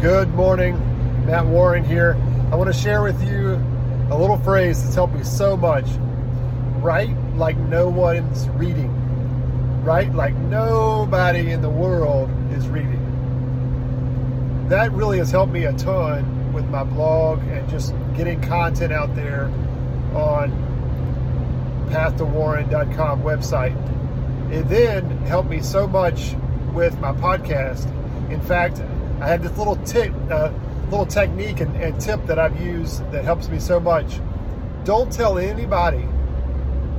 Good 0.00 0.32
morning, 0.34 0.76
Matt 1.26 1.46
Warren 1.46 1.82
here. 1.82 2.16
I 2.52 2.54
want 2.54 2.72
to 2.72 2.80
share 2.80 3.02
with 3.02 3.20
you 3.28 3.54
a 4.12 4.16
little 4.16 4.38
phrase 4.38 4.80
that's 4.80 4.94
helped 4.94 5.12
me 5.12 5.24
so 5.24 5.56
much. 5.56 5.86
Write 6.80 7.16
like 7.34 7.56
no 7.56 7.88
one's 7.88 8.48
reading. 8.50 8.94
Write 9.82 10.14
like 10.14 10.36
nobody 10.36 11.50
in 11.50 11.62
the 11.62 11.68
world 11.68 12.30
is 12.52 12.68
reading. 12.68 13.00
That 14.68 14.92
really 14.92 15.18
has 15.18 15.32
helped 15.32 15.52
me 15.52 15.64
a 15.64 15.72
ton 15.72 16.52
with 16.52 16.66
my 16.66 16.84
blog 16.84 17.40
and 17.48 17.68
just 17.68 17.92
getting 18.16 18.40
content 18.40 18.92
out 18.92 19.16
there 19.16 19.46
on 20.14 20.52
pathtowarren.com 21.90 23.22
website. 23.22 23.74
It 24.52 24.68
then 24.68 25.10
helped 25.26 25.50
me 25.50 25.60
so 25.60 25.88
much 25.88 26.36
with 26.72 26.96
my 27.00 27.10
podcast. 27.10 27.92
In 28.30 28.40
fact, 28.40 28.80
I 29.20 29.26
had 29.26 29.42
this 29.42 29.56
little 29.58 29.76
tip, 29.76 30.12
uh, 30.30 30.50
little 30.90 31.06
technique 31.06 31.60
and, 31.60 31.74
and 31.76 32.00
tip 32.00 32.24
that 32.26 32.38
I've 32.38 32.60
used 32.60 33.10
that 33.10 33.24
helps 33.24 33.48
me 33.48 33.58
so 33.58 33.80
much. 33.80 34.20
Don't 34.84 35.12
tell 35.12 35.38
anybody, 35.38 36.06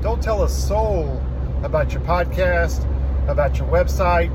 don't 0.00 0.22
tell 0.22 0.44
a 0.44 0.48
soul 0.48 1.22
about 1.62 1.92
your 1.92 2.02
podcast, 2.02 2.84
about 3.28 3.58
your 3.58 3.68
website, 3.68 4.32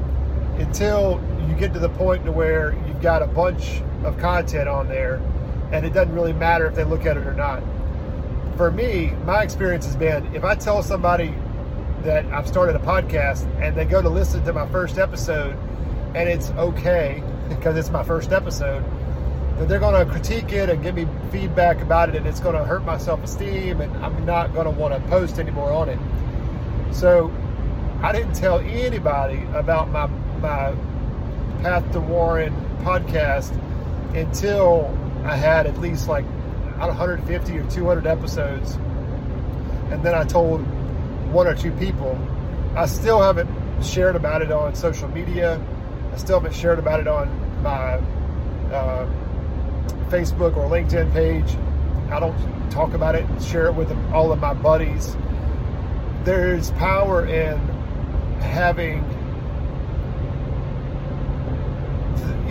until 0.60 1.22
you 1.48 1.56
get 1.56 1.74
to 1.74 1.80
the 1.80 1.90
point 1.90 2.26
to 2.26 2.32
where 2.32 2.74
you've 2.88 3.02
got 3.02 3.22
a 3.24 3.28
bunch 3.28 3.82
of 4.04 4.18
content 4.18 4.68
on 4.68 4.88
there, 4.88 5.16
and 5.72 5.86
it 5.86 5.94
doesn't 5.94 6.14
really 6.14 6.34
matter 6.34 6.66
if 6.68 6.76
they 6.76 6.84
look 6.84 7.06
at 7.06 7.18
it 7.18 7.26
or 7.26 7.34
not. 7.34 7.64
For 8.58 8.70
me, 8.70 9.12
my 9.26 9.42
experience 9.42 9.86
has 9.86 9.96
been 9.96 10.36
if 10.36 10.44
I 10.44 10.56
tell 10.56 10.84
somebody 10.84 11.34
that 12.04 12.26
I've 12.28 12.48
started 12.48 12.76
a 12.76 12.80
podcast 12.80 13.46
and 13.62 13.76
they 13.76 13.86
go 13.86 14.02
to 14.02 14.10
listen 14.10 14.44
to 14.46 14.54
my 14.54 14.68
first 14.70 14.98
episode 14.98 15.58
and 16.16 16.30
it's 16.30 16.50
okay 16.52 17.24
because 17.50 17.78
it's 17.78 17.90
my 17.90 18.04
first 18.04 18.32
episode, 18.32 18.84
then 19.58 19.68
they're 19.68 19.80
going 19.80 20.06
to 20.06 20.12
critique 20.12 20.52
it 20.52 20.70
and 20.70 20.82
give 20.82 20.96
me 20.96 21.08
feedback 21.32 21.82
about 21.82 22.10
it, 22.10 22.16
and 22.16 22.26
it's 22.26 22.40
going 22.40 22.56
to 22.56 22.64
hurt 22.64 22.84
my 22.84 22.98
self 22.98 23.24
esteem, 23.24 23.82
and 23.82 23.96
I'm 24.04 24.26
not 24.26 24.54
going 24.54 24.66
to 24.66 24.72
want 24.72 24.94
to 24.94 25.10
post 25.10 25.40
anymore 25.40 25.72
on 25.72 25.90
it. 25.90 26.00
So 26.94 27.32
I 28.02 28.12
didn't 28.12 28.34
tell 28.34 28.60
anybody 28.60 29.44
about 29.54 29.90
my 29.90 30.08
my 30.40 30.76
Path 31.62 31.92
to 31.92 32.00
Warren 32.00 32.54
podcast 32.80 33.52
until 34.16 34.98
I 35.24 35.36
had 35.36 35.68
at 35.68 35.78
least 35.78 36.08
like 36.08 36.26
150 36.80 37.58
or 37.58 37.70
200 37.70 38.08
episodes, 38.08 38.74
and 39.92 40.04
then 40.04 40.16
I 40.16 40.24
told 40.24 40.62
one 41.32 41.48
or 41.48 41.56
two 41.56 41.72
people. 41.74 42.18
I 42.76 42.88
still 42.88 43.22
haven't 43.22 43.50
shared 43.84 44.16
about 44.16 44.42
it 44.42 44.52
on 44.52 44.74
social 44.74 45.08
media. 45.10 45.64
I 46.12 46.18
still 46.18 46.40
haven't 46.40 46.56
shared 46.56 46.80
about 46.80 47.00
it 47.00 47.08
on 47.08 47.64
my 47.64 47.94
uh, 48.74 49.10
Facebook 50.10 50.58
or 50.58 50.68
LinkedIn 50.70 51.12
page. 51.14 51.58
I 52.12 52.20
don't 52.20 52.70
talk 52.70 52.94
about 52.94 53.16
it 53.16 53.24
and 53.24 53.42
share 53.42 53.68
it 53.68 53.76
with 53.76 53.92
all 54.12 54.32
of 54.32 54.40
my 54.40 54.54
buddies. 54.54 55.16
There's 56.24 56.72
power 56.72 57.26
in 57.26 57.58
having, 58.40 59.04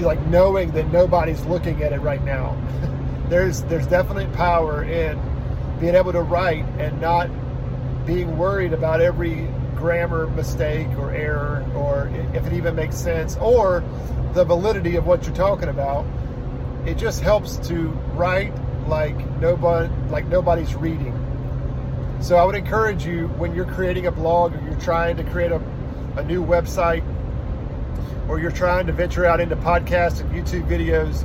like, 0.00 0.24
knowing 0.26 0.70
that 0.72 0.90
nobody's 0.90 1.44
looking 1.44 1.82
at 1.82 1.92
it 1.92 2.00
right 2.00 2.24
now. 2.24 2.56
there's 3.28 3.62
there's 3.64 3.86
definitely 3.86 4.26
power 4.36 4.82
in 4.82 5.20
being 5.78 5.94
able 5.94 6.12
to 6.12 6.22
write 6.22 6.64
and 6.78 7.00
not 7.00 7.30
being 8.04 8.36
worried 8.36 8.72
about 8.72 9.00
every 9.00 9.48
grammar 9.80 10.26
mistake 10.28 10.88
or 10.98 11.10
error 11.10 11.64
or 11.74 12.10
if 12.34 12.46
it 12.46 12.52
even 12.52 12.76
makes 12.76 12.96
sense 12.96 13.36
or 13.36 13.82
the 14.34 14.44
validity 14.44 14.96
of 14.96 15.06
what 15.06 15.26
you're 15.26 15.34
talking 15.34 15.70
about. 15.70 16.04
It 16.86 16.96
just 16.96 17.22
helps 17.22 17.56
to 17.68 17.88
write 18.14 18.52
like 18.86 19.16
nobody 19.40 19.92
like 20.10 20.26
nobody's 20.26 20.74
reading. 20.74 21.16
So 22.20 22.36
I 22.36 22.44
would 22.44 22.54
encourage 22.54 23.06
you 23.06 23.28
when 23.38 23.54
you're 23.54 23.72
creating 23.72 24.06
a 24.06 24.12
blog 24.12 24.54
or 24.54 24.62
you're 24.62 24.80
trying 24.80 25.16
to 25.16 25.24
create 25.24 25.50
a, 25.50 25.62
a 26.16 26.22
new 26.24 26.44
website 26.44 27.02
or 28.28 28.38
you're 28.38 28.50
trying 28.50 28.86
to 28.86 28.92
venture 28.92 29.24
out 29.24 29.40
into 29.40 29.56
podcasts 29.56 30.20
and 30.20 30.30
YouTube 30.30 30.68
videos, 30.68 31.24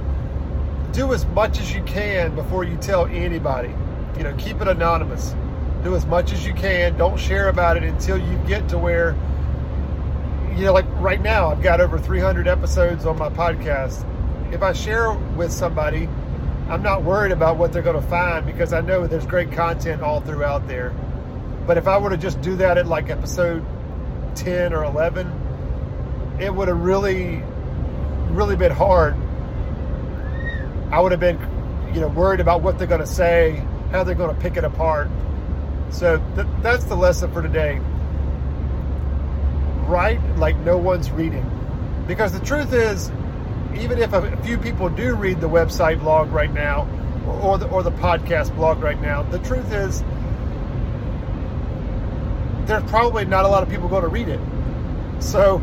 do 0.94 1.13
as 1.13 1.25
much 1.27 1.59
as 1.59 1.73
you 1.73 1.83
can 1.83 2.33
before 2.33 2.63
you 2.63 2.77
tell 2.77 3.05
anybody. 3.07 3.73
You 4.17 4.23
know, 4.23 4.35
keep 4.38 4.61
it 4.61 4.67
anonymous. 4.69 5.35
Do 5.85 5.96
as 5.96 6.06
much 6.06 6.34
as 6.34 6.46
you 6.46 6.53
can. 6.53 6.97
Don't 6.97 7.18
share 7.18 7.47
about 7.47 7.78
it 7.78 7.84
until 7.84 8.18
you 8.18 8.38
get 8.47 8.68
to 8.69 8.78
where 8.78 9.16
you 10.56 10.63
know, 10.63 10.73
like 10.73 10.85
right 11.01 11.22
now, 11.22 11.50
I've 11.50 11.62
got 11.62 11.81
over 11.81 12.00
300 12.00 12.47
episodes 12.47 13.06
on 13.06 13.18
my 13.18 13.29
podcast. 13.29 14.03
If 14.53 14.63
I 14.63 14.72
share 14.72 15.12
with 15.12 15.51
somebody, 15.51 16.07
I'm 16.69 16.81
not 16.81 17.03
worried 17.03 17.34
about 17.34 17.57
what 17.57 17.74
they're 17.74 17.81
going 17.81 18.01
to 18.01 18.07
find 18.07 18.45
because 18.45 18.72
I 18.72 18.79
know 18.79 19.06
there's 19.06 19.25
great 19.25 19.51
content 19.51 20.01
all 20.01 20.22
throughout 20.22 20.66
there. 20.68 20.90
But 21.68 21.78
if 21.78 21.88
I 21.88 21.97
were 21.97 22.09
to 22.09 22.18
just 22.18 22.40
do 22.41 22.56
that 22.56 22.78
at 22.78 22.88
like 22.88 23.09
episode 23.09 23.66
10 24.35 24.74
or 24.74 24.85
11, 24.85 26.38
it 26.40 26.53
would 26.53 26.69
have 26.69 26.79
really, 26.79 27.44
really 28.29 28.56
been 28.56 28.72
hard. 28.72 29.16
I 30.91 31.01
would 31.01 31.12
have 31.12 31.19
been, 31.19 31.38
you 31.94 32.00
know, 32.00 32.07
worried 32.07 32.40
about 32.40 32.62
what 32.62 32.78
they're 32.78 32.88
going 32.88 33.01
to 33.01 33.07
say, 33.07 33.62
how 33.91 34.03
they're 34.03 34.16
going 34.16 34.34
to 34.34 34.41
pick 34.41 34.56
it 34.56 34.63
apart. 34.63 35.09
So 35.90 36.18
th- 36.35 36.47
that's 36.62 36.85
the 36.85 36.96
lesson 36.96 37.31
for 37.31 37.41
today 37.41 37.79
write 39.88 40.19
like 40.38 40.57
no 40.57 40.78
one's 40.78 41.12
reading. 41.12 41.50
Because 42.07 42.31
the 42.31 42.46
truth 42.46 42.73
is, 42.73 43.12
even 43.75 44.00
if 44.00 44.13
a 44.13 44.38
few 44.44 44.57
people 44.57 44.90
do 44.90 45.16
read 45.16 45.41
the 45.41 45.50
website 45.50 46.00
blog 46.00 46.31
right 46.31 46.53
now, 46.53 46.88
or 47.41 47.57
the, 47.57 47.68
or 47.69 47.84
the 47.84 47.91
podcast 47.91 48.56
blog 48.56 48.81
right 48.81 49.00
now, 49.01 49.24
the 49.24 49.40
truth 49.40 49.72
is, 49.72 50.03
there's 52.68 52.84
probably 52.90 53.25
not 53.25 53.45
a 53.45 53.47
lot 53.47 53.63
of 53.63 53.69
people 53.69 53.88
going 53.90 54.03
to 54.03 54.09
read 54.09 54.28
it. 54.28 54.40
So, 55.19 55.59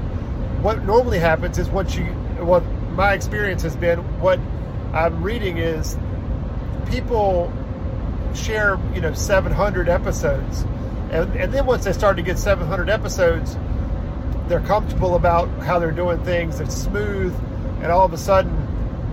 what 0.63 0.85
normally 0.85 1.19
happens 1.19 1.59
is 1.59 1.69
what 1.69 1.97
you, 1.97 2.05
what 2.45 2.65
my 2.93 3.13
experience 3.15 3.63
has 3.63 3.77
been, 3.77 3.99
what 4.21 4.39
I'm 4.93 5.23
reading 5.23 5.59
is 5.59 5.97
people 6.91 7.53
share, 8.35 8.79
you 8.95 9.01
know, 9.01 9.13
700 9.13 9.89
episodes. 9.89 10.63
And, 11.11 11.35
and 11.37 11.53
then 11.53 11.67
once 11.67 11.85
they 11.85 11.93
start 11.93 12.17
to 12.17 12.23
get 12.23 12.39
700 12.39 12.89
episodes, 12.89 13.57
they're 14.49 14.61
comfortable 14.61 15.15
about 15.15 15.49
how 15.61 15.79
they're 15.79 15.93
doing 15.93 16.23
things, 16.25 16.61
it's 16.61 16.75
smooth, 16.75 17.35
and 17.83 17.93
all 17.93 18.05
of 18.05 18.13
a 18.13 18.19
sudden 18.19 18.53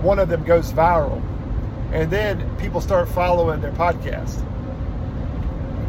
one 0.02 0.18
of 0.18 0.28
them 0.28 0.44
goes 0.44 0.72
viral. 0.72 1.22
And 1.92 2.10
then 2.10 2.56
people 2.56 2.80
start 2.80 3.08
following 3.08 3.60
their 3.60 3.72
podcast. 3.72 4.46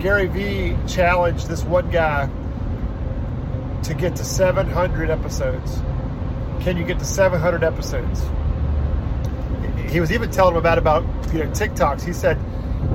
Gary 0.02 0.28
Vee 0.28 0.76
challenged 0.88 1.48
this 1.48 1.64
one 1.64 1.90
guy 1.92 2.30
to 3.84 3.94
get 3.94 4.16
to 4.16 4.24
700 4.24 5.10
episodes. 5.10 5.80
Can 6.62 6.78
you 6.78 6.84
get 6.84 7.00
to 7.00 7.06
700 7.06 7.64
episodes? 7.64 8.24
He 9.92 10.00
was 10.00 10.12
even 10.12 10.32
telling 10.32 10.54
him 10.54 10.60
about 10.60 10.78
about 10.78 11.04
you 11.34 11.44
know 11.44 11.50
TikToks. 11.52 12.04
He 12.04 12.14
said, 12.14 12.38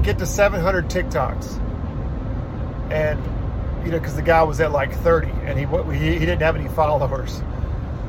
get 0.02 0.18
to 0.18 0.26
700 0.26 0.88
TikToks, 0.88 1.58
and 2.90 3.18
you 3.84 3.92
know, 3.92 3.98
because 3.98 4.16
the 4.16 4.22
guy 4.22 4.42
was 4.42 4.60
at 4.60 4.72
like 4.72 4.92
30 4.92 5.28
and 5.44 5.58
he, 5.58 5.64
he 5.96 6.12
he 6.14 6.18
didn't 6.18 6.42
have 6.42 6.56
any 6.56 6.68
followers. 6.68 7.42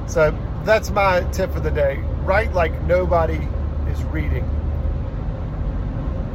So 0.07 0.35
that's 0.63 0.89
my 0.89 1.21
tip 1.31 1.51
for 1.53 1.59
the 1.59 1.69
day. 1.69 1.97
Write 2.23 2.53
like 2.53 2.81
nobody 2.83 3.47
is 3.89 4.03
reading. 4.05 4.43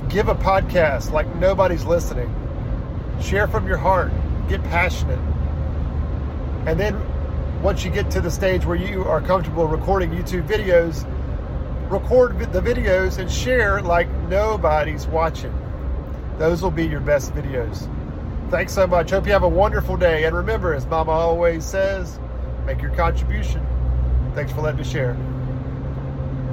Give 0.09 0.29
a 0.29 0.35
podcast 0.35 1.11
like 1.11 1.35
nobody's 1.37 1.85
listening. 1.85 2.33
Share 3.21 3.49
from 3.49 3.67
your 3.67 3.79
heart. 3.79 4.13
Get 4.49 4.63
passionate. 4.65 5.19
And 6.67 6.79
then 6.79 7.01
once 7.63 7.85
you 7.85 7.91
get 7.91 8.11
to 8.13 8.21
the 8.21 8.31
stage 8.31 8.65
where 8.65 8.77
you 8.77 9.05
are 9.05 9.21
comfortable 9.21 9.67
recording 9.67 10.11
YouTube 10.11 10.47
videos, 10.47 11.05
record 11.91 12.39
the 12.53 12.61
videos 12.61 13.19
and 13.19 13.31
share 13.31 13.83
like 13.83 14.09
nobody's 14.29 15.07
watching. 15.07 15.53
Those 16.39 16.63
will 16.63 16.71
be 16.71 16.87
your 16.87 17.01
best 17.01 17.35
videos. 17.35 17.89
Thanks 18.51 18.73
so 18.73 18.87
much. 18.87 19.11
Hope 19.11 19.27
you 19.27 19.33
have 19.33 19.45
a 19.45 19.49
wonderful 19.49 19.97
day. 19.97 20.25
And 20.25 20.37
remember, 20.37 20.75
as 20.75 20.87
Mama 20.87 21.13
always 21.13 21.65
says, 21.65 22.19
make 22.67 22.83
your 22.83 22.95
contribution. 22.95 23.67
Thanks 24.35 24.53
for 24.53 24.61
letting 24.61 24.79
me 24.79 24.85
share. 24.85 25.17